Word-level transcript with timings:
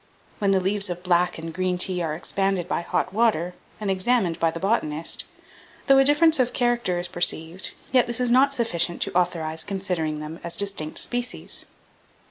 When 0.39 0.49
the 0.49 0.59
leaves 0.59 0.89
of 0.89 1.03
black 1.03 1.37
and 1.37 1.53
green 1.53 1.77
tea 1.77 2.01
are 2.01 2.15
expanded 2.15 2.67
by 2.67 2.81
hot 2.81 3.13
water, 3.13 3.53
and 3.79 3.91
examined 3.91 4.39
by 4.39 4.49
the 4.49 4.59
botanist, 4.59 5.25
though 5.85 5.99
a 5.99 6.03
difference 6.03 6.39
of 6.39 6.53
character 6.53 6.97
is 6.97 7.07
perceived, 7.07 7.75
yet 7.91 8.07
this 8.07 8.19
is 8.19 8.31
not 8.31 8.51
sufficient 8.51 9.03
to 9.03 9.13
authorize 9.15 9.63
considering 9.63 10.19
them 10.19 10.39
as 10.43 10.57
distinct 10.57 10.97
species. 10.97 11.67